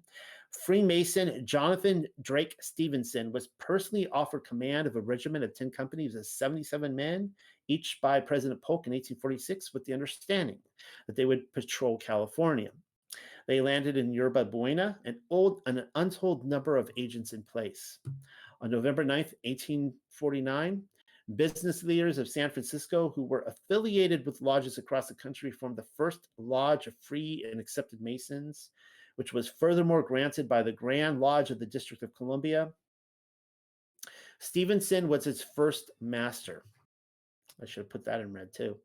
[0.64, 6.26] Freemason Jonathan Drake Stevenson was personally offered command of a regiment of 10 companies of
[6.26, 7.30] 77 men,
[7.68, 10.58] each by President Polk in 1846, with the understanding
[11.06, 12.70] that they would patrol California.
[13.48, 17.98] They landed in Yerba Buena, and old, an untold number of agents in place.
[18.60, 20.82] On November 9th, 1849,
[21.36, 25.86] Business leaders of San Francisco who were affiliated with lodges across the country formed the
[25.96, 28.70] first lodge of free and accepted Masons,
[29.16, 32.70] which was furthermore granted by the Grand Lodge of the District of Columbia.
[34.40, 36.64] Stevenson was its first master.
[37.62, 38.76] I should have put that in red too.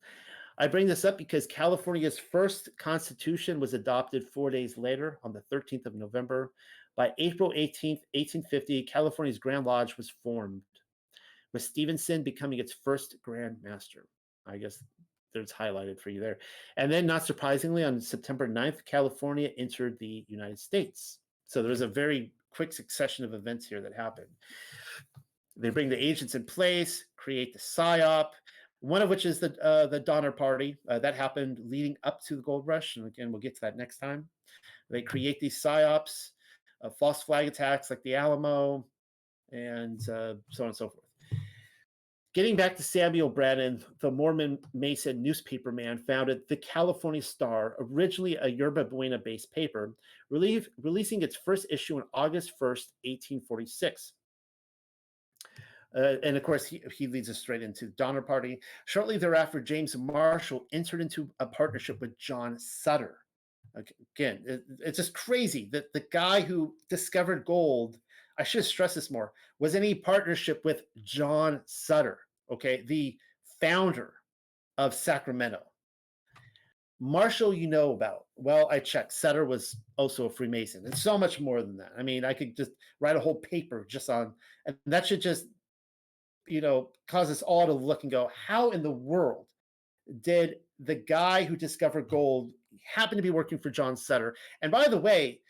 [0.59, 5.43] I bring this up because California's first constitution was adopted four days later on the
[5.51, 6.51] 13th of November.
[6.95, 10.61] By April 18th, 1850, California's Grand Lodge was formed
[11.57, 14.05] with Stevenson becoming its first Grand Master.
[14.45, 14.83] I guess
[15.33, 16.37] there's highlighted for you there.
[16.77, 21.17] And then, not surprisingly, on September 9th, California entered the United States.
[21.47, 24.27] So there was a very quick succession of events here that happened.
[25.55, 28.29] They bring the agents in place, create the PSYOP,
[28.81, 30.77] one of which is the uh, the Donner Party.
[30.87, 32.97] Uh, that happened leading up to the gold rush.
[32.97, 34.27] And again, we'll get to that next time.
[34.91, 36.29] They create these PSYOPs,
[36.83, 38.85] uh, false flag attacks like the Alamo,
[39.51, 41.06] and uh, so on and so forth.
[42.37, 48.35] Getting back to Samuel Brannan, the Mormon Mason newspaper man founded the California Star, originally
[48.35, 49.95] a Yerba Buena based paper,
[50.29, 54.13] relieve, releasing its first issue on August 1st, 1846.
[55.95, 58.59] Uh, and of course, he, he leads us straight into the Donner Party.
[58.85, 63.17] Shortly thereafter, James Marshall entered into a partnership with John Sutter.
[64.15, 67.97] Again, it, it's just crazy that the guy who discovered gold,
[68.37, 72.19] I should stress this more, was in a partnership with John Sutter
[72.51, 73.17] okay, the
[73.59, 74.13] founder
[74.77, 75.59] of Sacramento.
[76.99, 78.25] Marshall, you know about.
[78.35, 79.13] Well, I checked.
[79.13, 81.91] Sutter was also a Freemason, and so much more than that.
[81.97, 84.33] I mean, I could just write a whole paper just on,
[84.65, 85.45] and that should just,
[86.47, 89.45] you know, cause us all to look and go, how in the world
[90.21, 92.51] did the guy who discovered gold
[92.83, 94.35] happen to be working for John Sutter?
[94.63, 95.41] And by the way,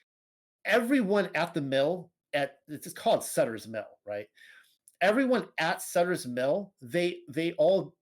[0.66, 4.28] everyone at the mill at it's called Sutter's Mill, right?
[5.02, 7.94] Everyone at Sutter's Mill, they they all,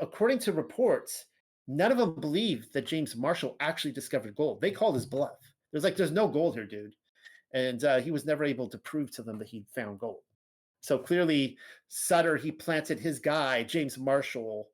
[0.00, 1.26] according to reports,
[1.68, 4.60] none of them believed that James Marshall actually discovered gold.
[4.60, 5.38] They called his bluff.
[5.72, 6.94] There's like, there's no gold here, dude,
[7.54, 10.20] and uh, he was never able to prove to them that he'd found gold.
[10.80, 11.56] So clearly,
[11.88, 14.68] Sutter he planted his guy James Marshall,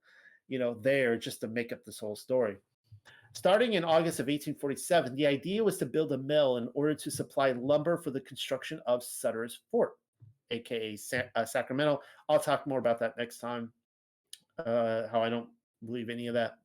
[0.49, 2.57] you know, there just to make up this whole story.
[3.35, 7.11] Starting in August of 1847, the idea was to build a mill in order to
[7.11, 9.93] supply lumber for the construction of Sutter's Fort
[10.53, 12.01] aka Sa- uh, Sacramento.
[12.29, 13.73] I'll talk more about that next time.
[14.59, 15.49] Uh, how I don't
[15.85, 16.59] believe any of that.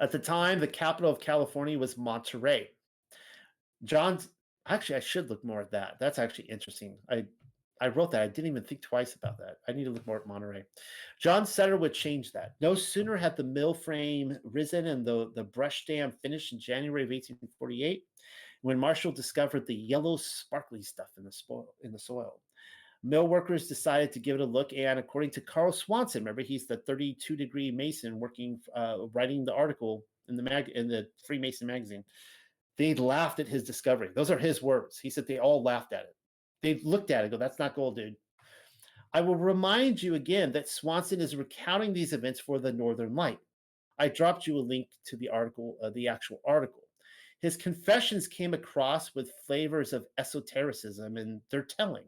[0.00, 2.68] At the time, the capital of California was Monterey.
[3.84, 4.28] John's
[4.68, 5.96] actually, I should look more at that.
[5.98, 6.96] That's actually interesting.
[7.10, 7.24] I
[7.80, 8.22] I wrote that.
[8.22, 9.58] I didn't even think twice about that.
[9.68, 10.64] I need to look more at Monterey.
[11.20, 12.54] John Sutter would change that.
[12.60, 17.02] No sooner had the mill frame risen and the, the brush dam finished in January
[17.02, 18.04] of 1848
[18.62, 22.40] when Marshall discovered the yellow sparkly stuff in the spoil in the soil.
[23.02, 26.66] Mill workers decided to give it a look, and according to Carl Swanson, remember he's
[26.66, 31.66] the 32 degree Mason working, uh, writing the article in the mag in the Freemason
[31.66, 32.04] magazine.
[32.78, 34.10] They laughed at his discovery.
[34.14, 34.98] Those are his words.
[34.98, 36.16] He said they all laughed at it.
[36.62, 38.16] They looked at it, go, "That's not gold, dude."
[39.12, 43.38] I will remind you again that Swanson is recounting these events for the Northern Light.
[43.98, 46.82] I dropped you a link to the article, uh, the actual article.
[47.40, 52.04] His confessions came across with flavors of esotericism in their telling.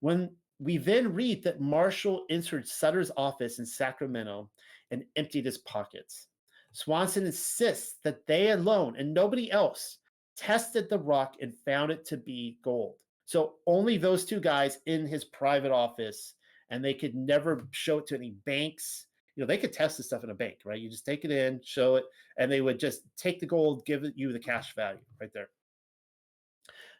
[0.00, 4.50] When we then read that Marshall entered Sutter's office in Sacramento
[4.90, 6.26] and emptied his pockets.
[6.72, 9.98] Swanson insists that they alone and nobody else
[10.36, 12.94] tested the rock and found it to be gold.
[13.24, 16.34] So only those two guys in his private office,
[16.70, 19.06] and they could never show it to any banks.
[19.36, 20.80] You know, they could test the stuff in a bank, right?
[20.80, 22.04] You just take it in, show it,
[22.38, 25.48] and they would just take the gold, give it you the cash value right there.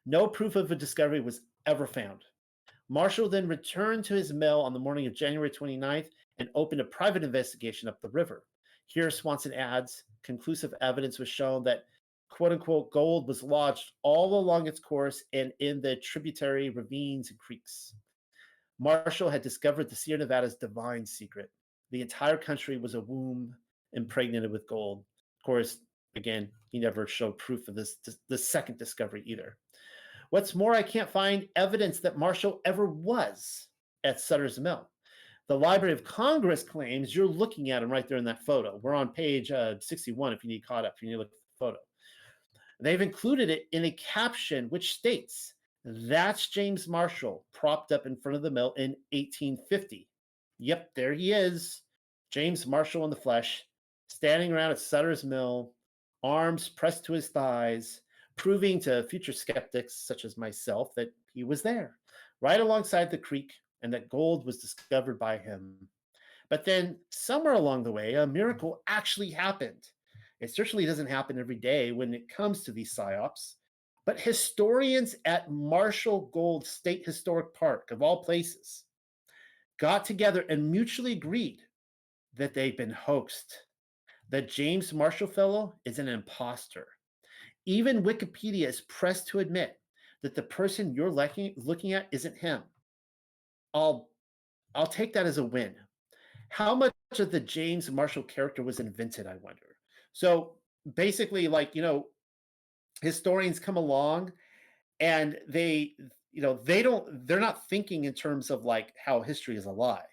[0.06, 2.20] No proof of a discovery was ever found.
[2.92, 6.84] Marshall then returned to his mill on the morning of January 29th and opened a
[6.84, 8.42] private investigation up the river.
[8.86, 11.84] Here, Swanson adds conclusive evidence was shown that
[12.28, 17.38] quote unquote gold was lodged all along its course and in the tributary ravines and
[17.38, 17.94] creeks.
[18.80, 21.48] Marshall had discovered the Sierra Nevada's divine secret.
[21.92, 23.54] The entire country was a womb
[23.92, 25.04] impregnated with gold.
[25.38, 25.78] Of course,
[26.16, 29.58] again, he never showed proof of this, the second discovery either.
[30.30, 33.66] What's more, I can't find evidence that Marshall ever was
[34.04, 34.88] at Sutter's Mill.
[35.48, 38.78] The Library of Congress claims you're looking at him right there in that photo.
[38.80, 41.26] We're on page uh, 61 if you need caught up, if you need to look
[41.26, 41.78] at the photo.
[42.80, 45.54] They've included it in a caption which states,
[45.84, 50.08] That's James Marshall propped up in front of the mill in 1850.
[50.60, 51.82] Yep, there he is.
[52.30, 53.64] James Marshall in the flesh,
[54.06, 55.72] standing around at Sutter's Mill,
[56.22, 58.02] arms pressed to his thighs,
[58.40, 61.98] proving to future skeptics such as myself that he was there,
[62.40, 65.74] right alongside the creek and that gold was discovered by him.
[66.48, 68.32] But then, somewhere along the way, a mm.
[68.32, 69.86] miracle actually happened.
[70.40, 73.56] It certainly doesn't happen every day when it comes to these psyops.
[74.06, 78.84] But historians at Marshall Gold State Historic Park, of all places,
[79.78, 81.60] got together and mutually agreed
[82.38, 83.54] that they've been hoaxed.
[84.30, 86.86] That James Marshall fellow is an impostor.
[87.70, 89.78] Even Wikipedia is pressed to admit
[90.24, 92.62] that the person you're looking at isn't him.
[93.72, 94.08] I'll
[94.74, 95.76] I'll take that as a win.
[96.48, 99.76] How much of the James Marshall character was invented, I wonder.
[100.12, 100.54] So
[100.96, 102.06] basically, like, you know,
[103.02, 104.32] historians come along
[104.98, 105.92] and they,
[106.32, 109.70] you know, they don't, they're not thinking in terms of like how history is a
[109.70, 110.10] lie.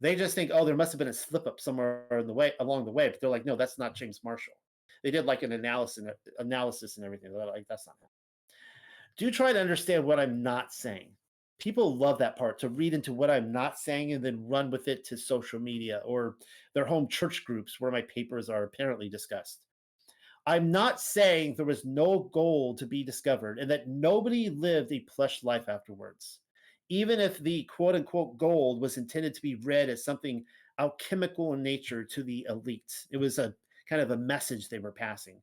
[0.00, 2.52] They just think, oh, there must have been a slip up somewhere in the way
[2.60, 3.08] along the way.
[3.08, 4.59] But they're like, no, that's not James Marshall.
[5.02, 6.04] They did like an analysis
[6.38, 7.32] analysis and everything.
[7.32, 8.08] They're like, that's not him.
[9.16, 11.10] Do try to understand what I'm not saying
[11.60, 14.88] people love that part to read into what I'm not saying and then run with
[14.88, 16.36] it to social media or
[16.74, 19.60] their home church groups where my papers are apparently discussed.
[20.46, 25.00] I'm not saying there was no gold to be discovered and that nobody lived a
[25.00, 26.40] plush life afterwards.
[26.88, 30.44] Even if the quote unquote gold was intended to be read as something
[30.78, 33.54] alchemical in nature to the elite, it was a
[33.90, 35.42] kind of a message they were passing.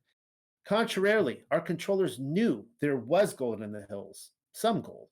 [0.66, 5.10] Contrarily, our controllers knew there was gold in the hills, some gold.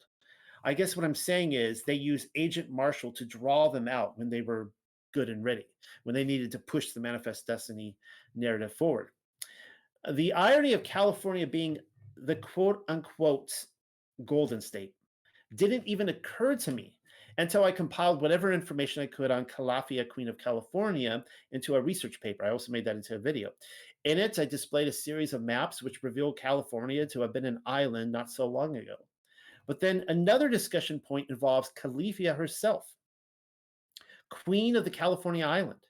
[0.64, 4.30] I guess what I'm saying is they use Agent Marshall to draw them out when
[4.30, 4.72] they were
[5.12, 5.66] good and ready,
[6.02, 7.94] when they needed to push the Manifest Destiny
[8.34, 9.10] narrative forward.
[10.12, 11.78] The irony of California being
[12.16, 13.52] the quote unquote
[14.24, 14.94] Golden State
[15.54, 16.95] didn't even occur to me
[17.38, 22.20] until I compiled whatever information I could on Calafia, Queen of California, into a research
[22.20, 22.44] paper.
[22.44, 23.50] I also made that into a video.
[24.04, 27.60] In it, I displayed a series of maps which revealed California to have been an
[27.66, 28.96] island not so long ago.
[29.66, 32.86] But then another discussion point involves Calafia herself,
[34.30, 35.80] queen of the California island.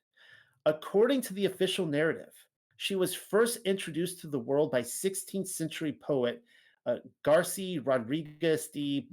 [0.64, 2.32] According to the official narrative,
[2.76, 6.42] she was first introduced to the world by 16th century poet
[6.86, 9.08] uh, Garci Rodriguez de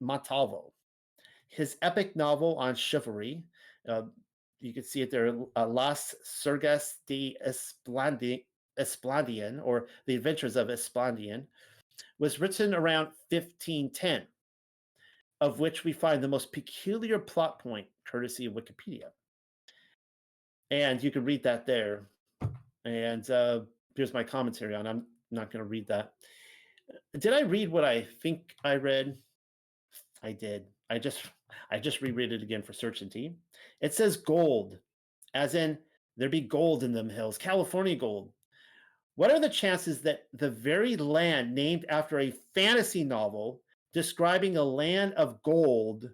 [0.00, 0.71] Montalvo.
[1.52, 3.42] His epic novel on chivalry,
[3.86, 4.02] uh,
[4.60, 11.44] you can see it there, uh, Las Sergas de Esplandian, or The Adventures of Esplandian,
[12.18, 14.22] was written around 1510,
[15.42, 19.10] of which we find the most peculiar plot point, courtesy of Wikipedia.
[20.70, 22.08] And you can read that there.
[22.86, 23.60] And uh,
[23.94, 24.86] here's my commentary on.
[24.86, 26.14] I'm not going to read that.
[27.18, 29.18] Did I read what I think I read?
[30.22, 30.64] I did.
[30.92, 31.22] I just
[31.70, 33.34] I just reread it again for certainty.
[33.80, 34.78] It says gold,
[35.32, 35.78] as in
[36.18, 38.30] there be gold in them hills, California gold.
[39.14, 43.62] What are the chances that the very land named after a fantasy novel
[43.94, 46.10] describing a land of gold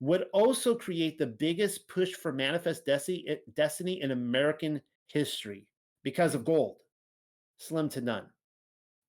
[0.00, 5.66] would also create the biggest push for manifest eh, destiny in American history
[6.02, 6.78] because of gold?
[7.58, 8.26] Slim to none.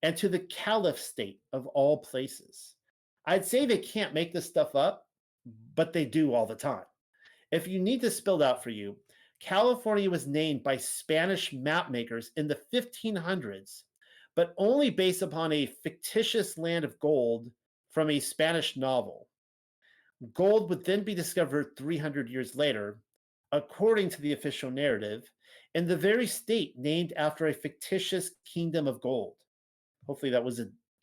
[0.02, 2.74] And to the caliph state of all places.
[3.26, 5.06] I'd say they can't make this stuff up,
[5.74, 6.84] but they do all the time.
[7.50, 8.96] If you need this spelled out for you,
[9.40, 13.82] California was named by Spanish mapmakers in the 1500s,
[14.34, 17.50] but only based upon a fictitious land of gold
[17.90, 19.28] from a Spanish novel.
[20.34, 22.98] Gold would then be discovered 300 years later,
[23.52, 25.30] according to the official narrative,
[25.74, 29.34] in the very state named after a fictitious kingdom of gold.
[30.06, 30.44] Hopefully that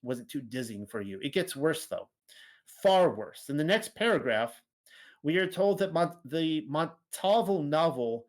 [0.05, 1.19] wasn't wasn't too dizzying for you.
[1.21, 2.09] It gets worse though,
[2.81, 3.45] far worse.
[3.49, 4.61] In the next paragraph,
[5.23, 8.27] we are told that Mont- the Montalvo novel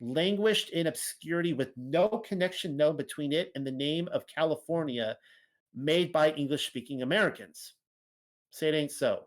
[0.00, 5.16] languished in obscurity with no connection known between it and the name of California
[5.74, 7.74] made by English speaking Americans.
[8.50, 9.24] Say it ain't so.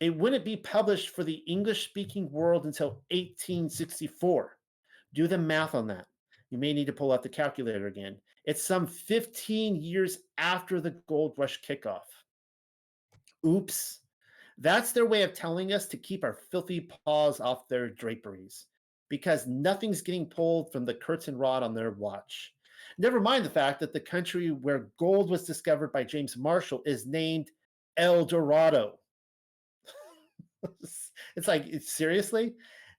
[0.00, 4.56] It wouldn't be published for the English speaking world until 1864.
[5.14, 6.06] Do the math on that.
[6.50, 8.16] You may need to pull out the calculator again.
[8.46, 12.06] It's some 15 years after the gold rush kickoff.
[13.44, 14.00] Oops.
[14.58, 18.66] That's their way of telling us to keep our filthy paws off their draperies
[19.08, 22.54] because nothing's getting pulled from the curtain rod on their watch.
[22.98, 27.06] Never mind the fact that the country where gold was discovered by James Marshall is
[27.06, 27.50] named
[27.96, 28.98] El Dorado.
[31.36, 32.54] it's like, seriously?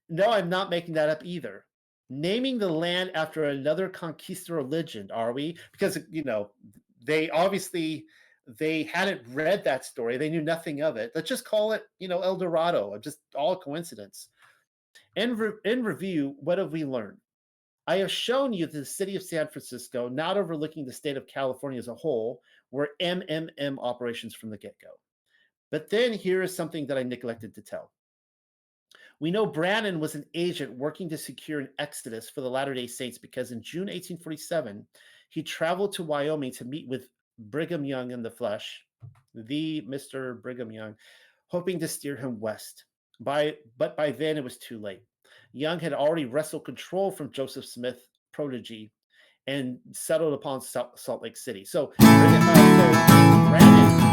[0.10, 1.66] No, I'm not making that up either.
[2.10, 5.58] Naming the land after another conquistador legend, are we?
[5.72, 6.52] Because, you know,
[7.06, 8.06] they obviously
[8.48, 10.16] they hadn't read that story.
[10.18, 11.12] They knew nothing of it.
[11.14, 12.98] Let's just call it, you know, El Dorado.
[12.98, 14.30] Just all coincidence.
[15.16, 17.18] In, re- in review, what have we learned?
[17.88, 21.80] I have shown you the city of San Francisco, not overlooking the state of California
[21.80, 22.42] as a whole,
[22.72, 24.90] were MMM operations from the get go.
[25.72, 27.92] But then here is something that I neglected to tell.
[29.20, 32.86] We know Brannan was an agent working to secure an exodus for the Latter day
[32.86, 34.86] Saints because in June 1847,
[35.30, 37.10] he traveled to Wyoming to meet with
[37.40, 38.84] Brigham Young in the flesh,
[39.34, 40.40] the Mr.
[40.42, 40.96] Brigham Young,
[41.48, 42.86] hoping to steer him west.
[43.20, 45.02] By but by then it was too late.
[45.52, 48.92] Young had already wrestled control from Joseph Smith protege
[49.48, 51.66] and settled upon Salt, Lake City.
[51.66, 52.42] So, so Brannan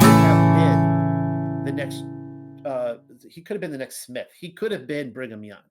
[0.00, 2.13] could have been the next.
[2.64, 2.96] Uh,
[3.28, 4.28] he could have been the next Smith.
[4.38, 5.62] He could have been Brigham Young,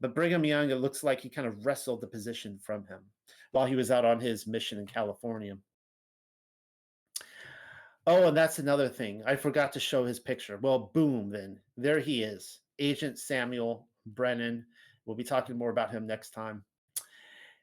[0.00, 3.00] but Brigham Young, it looks like he kind of wrestled the position from him
[3.52, 5.56] while he was out on his mission in California.
[8.06, 9.22] Oh, and that's another thing.
[9.26, 10.58] I forgot to show his picture.
[10.62, 14.64] Well, boom, then there he is, Agent Samuel Brannan.
[15.04, 16.64] We'll be talking more about him next time.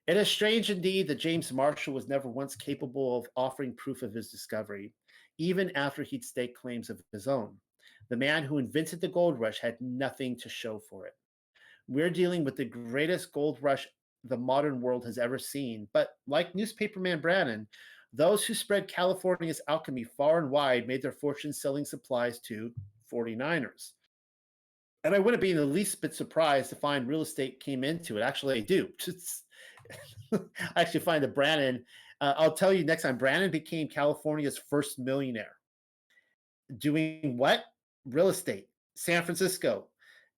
[0.08, 4.14] It is strange indeed that James Marshall was never once capable of offering proof of
[4.14, 4.94] his discovery,
[5.40, 7.56] even after he'd staked claims of his own.
[8.10, 11.14] The man who invented the gold rush had nothing to show for it.
[11.88, 13.88] We're dealing with the greatest gold rush
[14.24, 17.68] the modern world has ever seen, but like newspaperman Brannan,
[18.14, 22.72] those who spread California's alchemy far and wide made their fortunes selling supplies to
[23.12, 23.92] 49ers.
[25.04, 28.18] And I wouldn't be in the least bit surprised to find real estate came into
[28.18, 28.22] it.
[28.22, 28.90] Actually, I do.
[30.34, 30.40] I
[30.82, 31.86] actually find that Brannan,
[32.22, 35.56] uh, I'll tell you next time, Brannan became California's first millionaire.
[36.80, 37.66] Doing what?
[38.06, 38.68] Real estate.
[38.96, 39.88] San Francisco.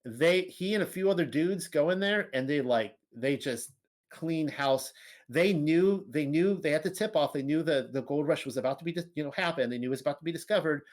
[0.06, 3.72] They he and a few other dudes go in there and they like they just
[4.10, 4.94] clean house.
[5.30, 7.34] They knew they knew they had the tip off.
[7.34, 9.70] They knew the the gold rush was about to be you know happen.
[9.70, 10.84] They knew it was about to be discovered.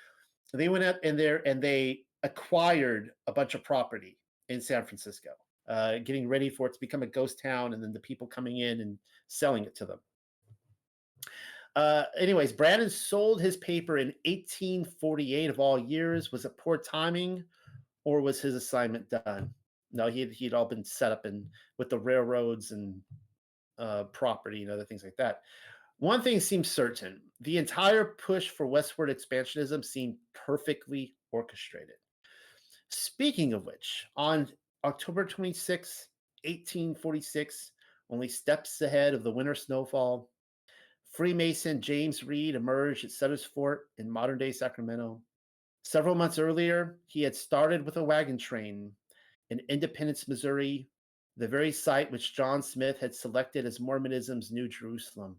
[0.52, 4.18] They went out in there and they acquired a bunch of property
[4.48, 5.30] in San Francisco,
[5.68, 8.58] uh, getting ready for it to become a ghost town, and then the people coming
[8.58, 8.98] in and
[9.28, 9.98] selling it to them.
[11.76, 16.30] Uh, anyways, Brannan sold his paper in 1848 of all years.
[16.30, 17.42] Was it poor timing,
[18.04, 19.52] or was his assignment done?
[19.92, 21.46] No, he he'd all been set up in
[21.78, 23.00] with the railroads and
[23.78, 25.42] uh, property and other things like that.
[25.98, 31.96] One thing seems certain: the entire push for westward expansionism seemed perfectly orchestrated.
[32.90, 34.48] Speaking of which, on
[34.84, 36.08] October 26,
[36.44, 37.72] 1846,
[38.10, 40.30] only steps ahead of the winter snowfall,
[41.14, 45.20] Freemason James Reed emerged at Sutter's Fort in modern day Sacramento.
[45.82, 48.90] Several months earlier, he had started with a wagon train
[49.50, 50.88] in Independence, Missouri,
[51.36, 55.36] the very site which John Smith had selected as Mormonism's New Jerusalem.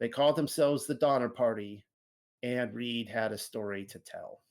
[0.00, 1.86] They called themselves the Donner Party,
[2.42, 4.42] and Reed had a story to tell.